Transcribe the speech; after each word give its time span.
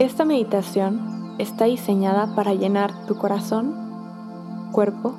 Esta 0.00 0.24
meditación 0.24 1.34
está 1.36 1.66
diseñada 1.66 2.34
para 2.34 2.54
llenar 2.54 3.04
tu 3.04 3.16
corazón, 3.16 3.74
cuerpo, 4.72 5.12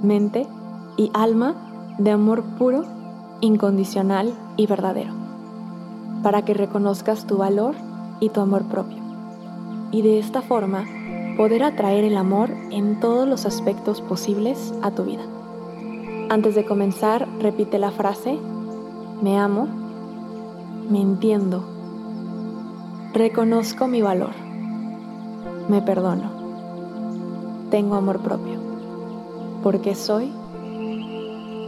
mente 0.00 0.46
y 0.96 1.10
alma 1.12 1.56
de 1.98 2.12
amor 2.12 2.44
puro, 2.56 2.84
incondicional 3.40 4.32
y 4.56 4.68
verdadero, 4.68 5.12
para 6.22 6.44
que 6.44 6.54
reconozcas 6.54 7.26
tu 7.26 7.38
valor 7.38 7.74
y 8.20 8.28
tu 8.28 8.40
amor 8.40 8.66
propio. 8.66 8.98
Y 9.90 10.02
de 10.02 10.20
esta 10.20 10.40
forma 10.40 10.84
poder 11.36 11.64
atraer 11.64 12.04
el 12.04 12.16
amor 12.16 12.50
en 12.70 13.00
todos 13.00 13.26
los 13.26 13.44
aspectos 13.44 14.02
posibles 14.02 14.72
a 14.82 14.92
tu 14.92 15.02
vida. 15.02 15.24
Antes 16.28 16.54
de 16.54 16.64
comenzar, 16.64 17.26
repite 17.40 17.80
la 17.80 17.90
frase, 17.90 18.38
me 19.20 19.36
amo, 19.36 19.66
me 20.88 21.00
entiendo, 21.00 21.75
reconozco 23.16 23.88
mi 23.88 24.02
valor, 24.02 24.34
me 25.70 25.80
perdono, 25.80 26.30
tengo 27.70 27.94
amor 27.94 28.20
propio, 28.20 28.60
porque 29.62 29.94
soy, 29.94 30.30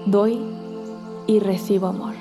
doy 0.05 0.39
y 1.27 1.39
recibo 1.39 1.87
amor. 1.87 2.13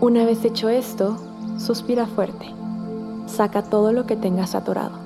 Una 0.00 0.24
vez 0.24 0.44
hecho 0.44 0.68
esto, 0.68 1.16
suspira 1.58 2.06
fuerte, 2.06 2.46
saca 3.26 3.62
todo 3.62 3.90
lo 3.90 4.06
que 4.06 4.14
tengas 4.14 4.54
atorado, 4.54 4.98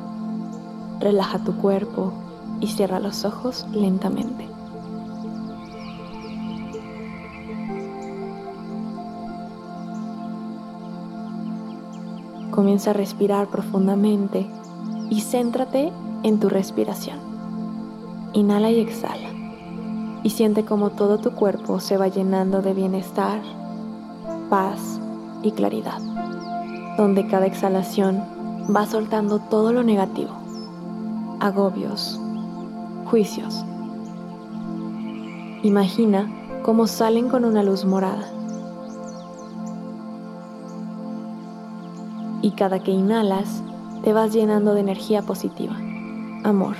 relaja 1.01 1.39
tu 1.39 1.57
cuerpo 1.57 2.13
y 2.61 2.67
cierra 2.67 3.01
los 3.01 3.25
ojos 3.25 3.67
lentamente. 3.73 4.47
Comienza 12.61 12.91
a 12.91 12.93
respirar 12.93 13.47
profundamente 13.47 14.47
y 15.09 15.23
céntrate 15.23 15.91
en 16.23 16.41
tu 16.41 16.51
respiración. 16.51 17.17
Inhala 18.35 18.71
y 18.71 18.81
exhala. 18.81 19.31
Y 20.23 20.29
siente 20.29 20.67
como 20.67 20.91
todo 20.91 21.17
tu 21.17 21.31
cuerpo 21.31 21.81
se 21.81 21.97
va 21.97 22.09
llenando 22.09 22.61
de 22.61 22.75
bienestar, 22.75 23.41
paz 24.51 25.01
y 25.43 25.53
claridad. 25.53 26.03
Donde 26.99 27.27
cada 27.29 27.47
exhalación 27.47 28.23
va 28.77 28.85
soltando 28.85 29.39
todo 29.39 29.73
lo 29.73 29.83
negativo, 29.83 30.33
agobios, 31.41 32.21
juicios. 33.07 33.65
Imagina 35.63 36.31
cómo 36.63 36.87
salen 36.87 37.31
con 37.31 37.47
una 37.47 37.63
luz 37.63 37.87
morada 37.87 38.31
y 42.43 42.53
cada 42.53 42.79
que 42.81 42.91
inhalas 42.91 43.63
te 44.03 44.13
vas 44.13 44.33
llenando 44.33 44.75
de 44.75 44.81
energía 44.81 45.23
positiva, 45.23 45.77
amor. 46.45 46.77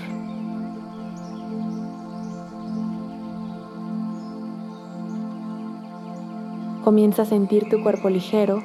Comienza 6.85 7.23
a 7.23 7.27
sentir 7.27 7.69
tu 7.69 7.83
cuerpo 7.83 8.09
ligero, 8.09 8.63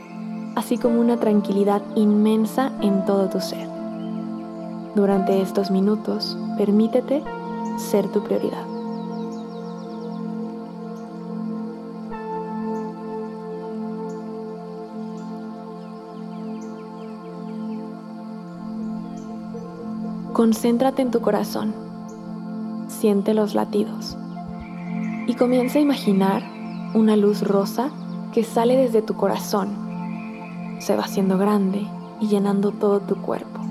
así 0.56 0.78
como 0.78 1.02
una 1.02 1.18
tranquilidad 1.18 1.82
inmensa 1.96 2.72
en 2.82 3.04
todo 3.06 3.30
tu 3.30 3.42
ser. 3.42 3.68
Durante 4.96 5.42
estos 5.42 5.70
minutos, 5.70 6.38
permítete 6.58 7.22
ser 7.78 8.08
tu 8.08 8.24
prioridad. 8.24 8.75
Concéntrate 20.36 21.02
en 21.02 21.12
tu 21.12 21.22
corazón. 21.22 21.74
Siente 22.90 23.34
los 23.34 23.56
latidos. 23.56 24.18
Y 25.28 25.36
comienza 25.36 25.80
a 25.80 25.82
imaginar 25.82 26.44
una 26.94 27.16
luz 27.16 27.42
rosa 27.42 27.90
que 28.34 28.44
sale 28.44 28.76
desde 28.76 29.02
tu 29.02 29.14
corazón. 29.14 29.70
Se 30.80 30.94
va 30.94 31.04
haciendo 31.04 31.38
grande 31.38 31.88
y 32.20 32.28
llenando 32.28 32.72
todo 32.72 33.00
tu 33.00 33.16
cuerpo. 33.22 33.62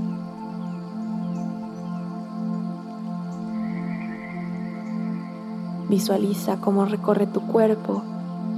Visualiza 5.91 6.63
cómo 6.63 6.87
recorre 6.87 7.27
tu 7.27 7.43
cuerpo, 7.43 8.03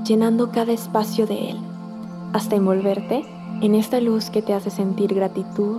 llenando 0.04 0.52
cada 0.52 0.70
espacio 0.70 1.26
de 1.26 1.50
él, 1.50 1.58
hasta 2.32 2.54
envolverte 2.54 3.24
en 3.62 3.74
esta 3.74 4.00
luz 4.00 4.30
que 4.30 4.42
te 4.42 4.54
hace 4.54 4.70
sentir 4.70 5.12
gratitud, 5.12 5.78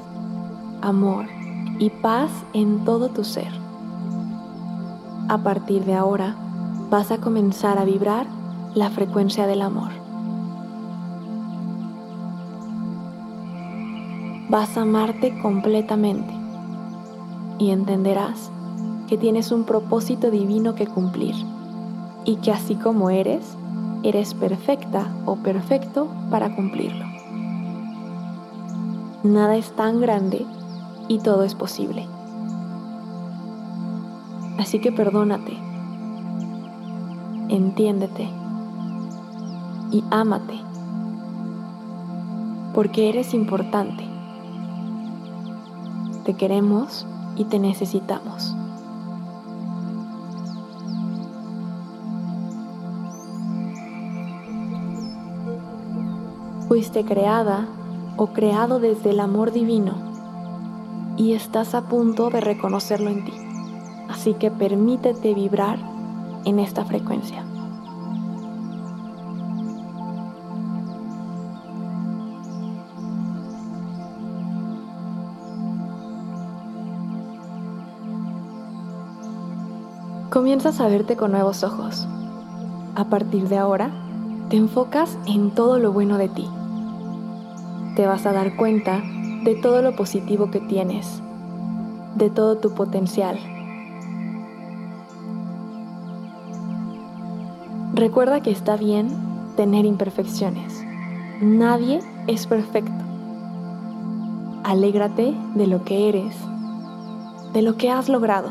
amor 0.82 1.37
y 1.80 1.90
paz 1.90 2.32
en 2.54 2.84
todo 2.84 3.10
tu 3.10 3.24
ser. 3.24 3.52
A 5.30 5.38
partir 5.40 5.86
de 5.86 5.94
ahora, 5.94 6.36
vas 6.90 7.12
a 7.12 7.20
comenzar 7.20 7.78
a 7.78 7.86
vibrar 7.86 8.28
la 8.74 8.90
frecuencia 8.90 9.46
del 9.46 9.62
amor. 9.62 9.92
Vas 14.50 14.78
a 14.78 14.82
amarte 14.82 15.38
completamente 15.42 16.34
y 17.60 17.72
entenderás 17.72 18.52
que 19.08 19.18
tienes 19.18 19.52
un 19.52 19.66
propósito 19.66 20.32
divino 20.32 20.76
que 20.76 20.88
cumplir 20.88 21.36
y 22.24 22.38
que 22.38 22.52
así 22.52 22.76
como 22.76 23.10
eres, 23.10 23.58
eres 24.04 24.34
perfecta 24.34 25.08
o 25.26 25.36
perfecto 25.36 26.08
para 26.30 26.56
cumplirlo. 26.56 27.06
Nada 29.24 29.58
es 29.58 29.72
tan 29.72 30.00
grande 30.00 30.46
y 31.08 31.20
todo 31.20 31.44
es 31.44 31.56
posible. 31.56 32.08
Así 34.58 34.80
que 34.80 34.92
perdónate, 34.92 35.58
entiéndete 37.50 38.28
y 39.92 40.04
ámate, 40.10 40.60
porque 42.74 43.10
eres 43.10 43.34
importante. 43.34 44.04
Te 46.26 46.34
queremos 46.34 47.08
y 47.38 47.46
te 47.46 47.60
necesitamos. 47.60 48.56
Fuiste 56.68 57.06
creada 57.06 57.66
o 58.18 58.28
creado 58.28 58.80
desde 58.80 59.12
el 59.12 59.22
amor 59.22 59.54
divino 59.54 60.07
y 61.18 61.34
estás 61.34 61.74
a 61.74 61.82
punto 61.82 62.30
de 62.30 62.40
reconocerlo 62.40 63.10
en 63.10 63.26
ti. 63.26 63.34
Así 64.08 64.36
que 64.36 64.52
permítete 64.52 65.34
vibrar 65.34 65.80
en 66.46 66.60
esta 66.60 66.86
frecuencia. 66.86 67.44
Comienzas 80.30 80.80
a 80.82 80.88
verte 80.88 81.18
con 81.18 81.32
nuevos 81.32 81.64
ojos. 81.64 82.08
A 82.96 83.06
partir 83.06 83.50
de 83.50 83.58
ahora, 83.58 83.90
te 84.50 84.58
enfocas 84.58 85.18
en 85.26 85.50
todo 85.52 85.80
lo 85.80 85.92
bueno 85.92 86.18
de 86.18 86.30
ti. 86.30 86.48
Te 87.96 88.06
vas 88.06 88.26
a 88.28 88.34
dar 88.34 88.56
cuenta 88.56 89.02
de 89.44 89.56
todo 89.56 89.82
lo 89.82 89.96
positivo 89.96 90.52
que 90.52 90.60
tienes, 90.60 91.22
de 92.16 92.30
todo 92.30 92.58
tu 92.58 92.74
potencial. 92.74 93.38
Recuerda 97.94 98.42
que 98.42 98.52
está 98.52 98.78
bien 98.78 99.08
tener 99.56 99.86
imperfecciones. 99.86 100.84
Nadie 101.42 102.00
es 102.28 102.46
perfecto. 102.46 102.92
Alégrate 104.64 105.34
de 105.56 105.68
lo 105.68 105.84
que 105.84 106.10
eres, 106.10 106.36
de 107.54 107.62
lo 107.62 107.78
que 107.78 107.90
has 107.90 108.10
logrado. 108.10 108.50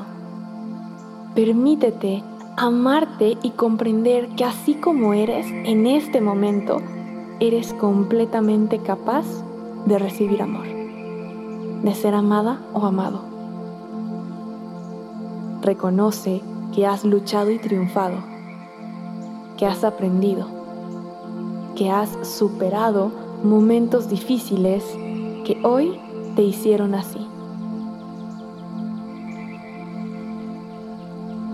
Permítete 1.34 2.22
amarte 2.56 3.36
y 3.42 3.50
comprender 3.50 4.28
que 4.30 4.44
así 4.44 4.74
como 4.74 5.12
eres 5.12 5.46
en 5.50 5.86
este 5.86 6.20
momento, 6.20 6.78
eres 7.38 7.74
completamente 7.74 8.78
capaz 8.78 9.26
de 9.84 9.98
recibir 9.98 10.40
amor 10.40 10.75
de 11.86 11.94
ser 11.94 12.14
amada 12.14 12.58
o 12.74 12.84
amado. 12.84 13.20
Reconoce 15.62 16.42
que 16.74 16.84
has 16.84 17.04
luchado 17.04 17.52
y 17.52 17.60
triunfado, 17.60 18.16
que 19.56 19.66
has 19.66 19.84
aprendido, 19.84 20.48
que 21.76 21.88
has 21.88 22.10
superado 22.26 23.12
momentos 23.44 24.08
difíciles 24.08 24.82
que 25.44 25.60
hoy 25.62 26.00
te 26.34 26.42
hicieron 26.42 26.94
así. 26.96 27.24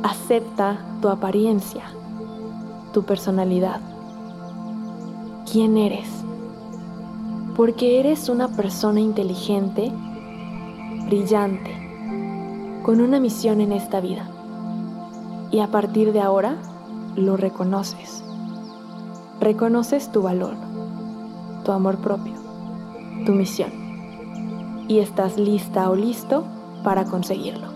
Acepta 0.03 0.79
tu 1.03 1.09
apariencia, 1.09 1.85
tu 2.95 3.03
personalidad, 3.03 3.81
quién 5.51 5.77
eres, 5.77 6.09
porque 7.55 8.01
eres 8.01 8.31
una 8.31 8.49
persona 8.49 9.01
inteligente, 9.01 9.93
brillante, 11.13 11.71
con 12.83 13.03
una 13.03 13.21
misión 13.21 13.61
en 13.61 13.73
esta 13.73 14.01
vida. 14.01 14.31
Y 15.51 15.59
a 15.59 15.67
partir 15.67 16.11
de 16.15 16.23
ahora 16.23 16.57
lo 17.17 17.37
reconoces. 17.37 18.25
Reconoces 19.39 20.11
tu 20.11 20.23
valor, 20.23 20.55
tu 21.67 21.73
amor 21.73 21.99
propio, 21.99 22.33
tu 23.27 23.33
misión. 23.33 23.73
Y 24.89 25.01
estás 25.01 25.37
lista 25.37 25.91
o 25.91 25.97
listo 25.97 26.45
para 26.83 27.05
conseguirlo. 27.05 27.67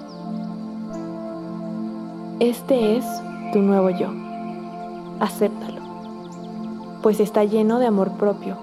Este 2.40 2.96
es 2.96 3.04
tu 3.52 3.58
nuevo 3.58 3.90
yo. 3.90 4.08
Acéptalo, 5.20 5.82
pues 7.02 7.20
está 7.20 7.44
lleno 7.44 7.80
de 7.80 7.86
amor 7.86 8.12
propio, 8.12 8.56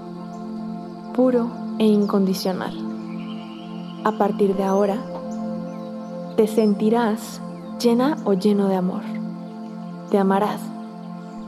puro 1.13 1.47
e 1.77 1.85
incondicional. 1.85 2.92
A 4.05 4.11
partir 4.11 4.53
de 4.57 4.65
ahora, 4.65 4.97
te 6.35 6.47
sentirás 6.47 7.39
llena 7.79 8.17
o 8.25 8.33
lleno 8.33 8.67
de 8.67 8.75
amor. 8.75 9.01
Te 10.11 10.17
amarás 10.17 10.59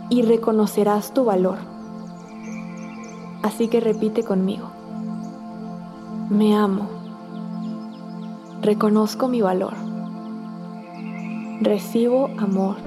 y 0.10 0.22
reconocerás 0.22 1.14
tu 1.14 1.26
valor. 1.26 1.58
Así 3.44 3.68
que 3.68 3.82
repite 3.82 4.24
conmigo. 4.24 4.70
Me 6.30 6.56
amo. 6.56 6.88
Reconozco 8.62 9.28
mi 9.28 9.42
valor. 9.42 9.74
Recibo 11.60 12.30
amor. 12.38 12.78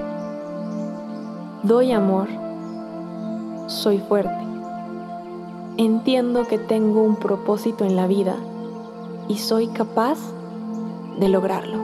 Doy 1.62 1.92
amor. 1.92 2.28
Soy 3.66 3.98
fuerte. 3.98 4.46
Entiendo 5.76 6.46
que 6.46 6.56
tengo 6.56 7.02
un 7.02 7.16
propósito 7.16 7.84
en 7.84 7.94
la 7.94 8.06
vida 8.06 8.34
y 9.28 9.36
soy 9.36 9.68
capaz 9.68 10.18
de 11.18 11.28
lograrlo. 11.28 11.78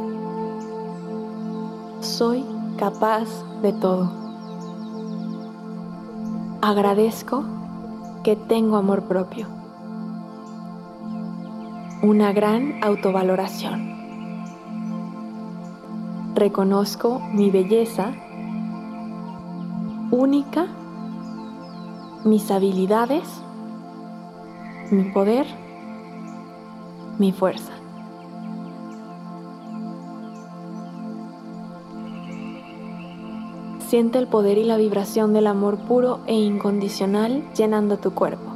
Soy 2.00 2.44
capaz 2.78 3.28
de 3.62 3.72
todo. 3.72 4.10
Agradezco 6.62 7.44
que 8.22 8.36
tengo 8.36 8.76
amor 8.76 9.04
propio. 9.04 9.46
Una 12.02 12.32
gran 12.32 12.82
autovaloración. 12.82 13.94
Reconozco 16.34 17.20
mi 17.32 17.50
belleza 17.50 18.12
única, 20.10 20.66
mis 22.24 22.50
habilidades, 22.50 23.24
mi 24.90 25.04
poder, 25.12 25.46
mi 27.18 27.32
fuerza. 27.32 27.72
Siente 33.88 34.18
el 34.18 34.26
poder 34.26 34.58
y 34.58 34.64
la 34.64 34.76
vibración 34.76 35.32
del 35.32 35.46
amor 35.46 35.78
puro 35.78 36.20
e 36.26 36.34
incondicional 36.34 37.44
llenando 37.54 37.98
tu 37.98 38.12
cuerpo. 38.12 38.50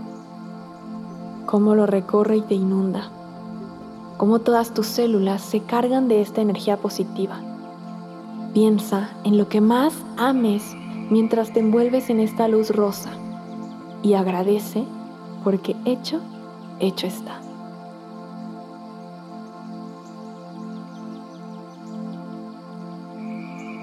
Cómo 1.46 1.75
lo 1.75 1.87
recorre 1.87 2.38
y 2.38 2.43
te 2.43 2.55
inunda. 2.55 3.10
Cómo 4.16 4.40
todas 4.40 4.75
tus 4.75 4.87
células 4.87 5.43
se 5.43 5.61
cargan 5.61 6.08
de 6.08 6.22
esta 6.22 6.40
energía 6.40 6.76
positiva. 6.76 7.40
Piensa 8.52 9.11
en 9.22 9.38
lo 9.38 9.49
que 9.49 9.61
más 9.61 9.94
ames 10.16 10.75
mientras 11.08 11.52
te 11.52 11.61
envuelves 11.61 12.11
en 12.11 12.19
esta 12.19 12.49
luz 12.49 12.70
rosa 12.70 13.11
y 14.02 14.14
agradece 14.14 14.84
porque 15.44 15.76
hecho, 15.84 16.20
hecho 16.81 17.06
está. 17.06 17.47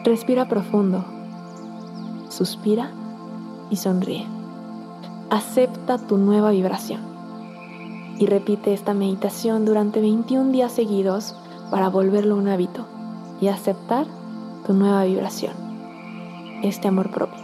Respira 0.05 0.47
profundo 0.47 1.03
suspira 2.29 2.91
y 3.71 3.77
sonríe. 3.77 4.27
Acepta 5.31 5.97
tu 5.97 6.17
nueva 6.17 6.51
vibración 6.51 7.01
y 8.19 8.27
repite 8.27 8.71
esta 8.71 8.93
meditación 8.93 9.65
durante 9.65 10.01
21 10.01 10.51
días 10.51 10.73
seguidos 10.73 11.35
para 11.71 11.89
volverlo 11.89 12.35
un 12.35 12.47
hábito 12.47 12.85
y 13.41 13.47
aceptar 13.47 14.05
tu 14.67 14.73
nueva 14.73 15.05
vibración, 15.05 15.53
este 16.61 16.87
amor 16.87 17.09
propio. 17.09 17.43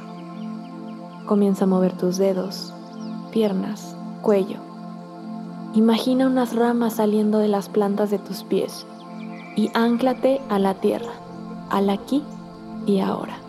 Comienza 1.26 1.64
a 1.64 1.68
mover 1.68 1.98
tus 1.98 2.18
dedos, 2.18 2.76
piernas, 3.32 3.96
cuello. 4.22 4.58
Imagina 5.74 6.28
unas 6.28 6.56
ramas 6.56 6.98
saliendo 6.98 7.40
de 7.40 7.48
las 7.48 7.70
plantas 7.70 8.12
de 8.12 8.20
tus 8.20 8.44
pies 8.44 8.86
y 9.56 9.72
anclate 9.74 10.42
a 10.48 10.60
la 10.60 10.76
tierra, 10.76 11.14
al 11.72 11.90
aquí 11.90 12.24
y 12.86 13.00
ahora. 13.00 13.41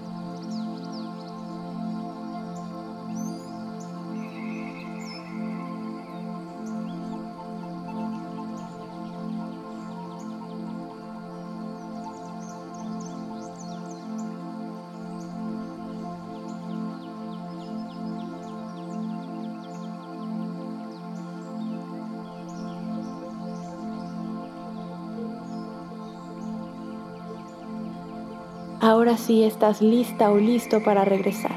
Ahora 28.83 29.17
sí 29.17 29.45
estás 29.45 29.81
lista 29.81 30.33
o 30.33 30.39
listo 30.39 30.83
para 30.83 31.05
regresar. 31.05 31.55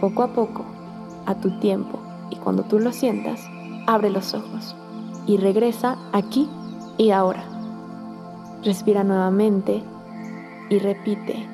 Poco 0.00 0.24
a 0.24 0.32
poco, 0.32 0.64
a 1.26 1.36
tu 1.36 1.60
tiempo 1.60 2.00
y 2.28 2.34
cuando 2.34 2.64
tú 2.64 2.80
lo 2.80 2.90
sientas, 2.90 3.48
abre 3.86 4.10
los 4.10 4.34
ojos 4.34 4.74
y 5.28 5.36
regresa 5.36 5.96
aquí 6.12 6.50
y 6.98 7.12
ahora. 7.12 7.44
Respira 8.64 9.04
nuevamente 9.04 9.84
y 10.70 10.80
repite, 10.80 11.46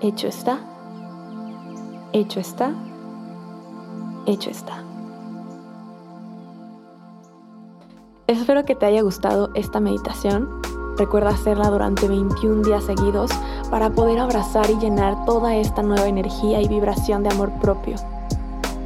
hecho 0.00 0.28
está, 0.28 0.60
hecho 2.14 2.40
está, 2.40 2.72
hecho 4.24 4.48
está. 4.48 4.82
Espero 8.26 8.64
que 8.64 8.74
te 8.74 8.86
haya 8.86 9.02
gustado 9.02 9.50
esta 9.54 9.78
meditación. 9.78 10.59
Recuerda 11.00 11.30
hacerla 11.30 11.70
durante 11.70 12.06
21 12.06 12.60
días 12.60 12.84
seguidos 12.84 13.30
para 13.70 13.88
poder 13.88 14.18
abrazar 14.18 14.68
y 14.68 14.76
llenar 14.76 15.24
toda 15.24 15.56
esta 15.56 15.82
nueva 15.82 16.06
energía 16.06 16.60
y 16.60 16.68
vibración 16.68 17.22
de 17.22 17.30
amor 17.30 17.50
propio. 17.52 17.96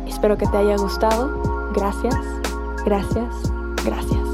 Espero 0.06 0.38
que 0.38 0.46
te 0.46 0.56
haya 0.56 0.76
gustado. 0.76 1.28
Gracias, 1.74 2.14
gracias, 2.84 3.34
gracias. 3.84 4.33